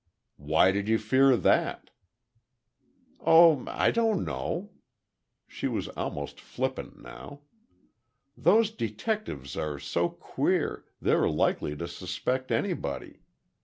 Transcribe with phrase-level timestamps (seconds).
[0.39, 1.91] "Why did you fear that?"
[3.19, 4.71] "Oh, I don't know."
[5.45, 7.41] She was almost flippant now.
[8.35, 13.19] "Those detectives are so queer, they're likely to suspect anybody.